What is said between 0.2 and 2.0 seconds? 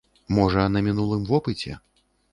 Можа, на мінулым вопыце?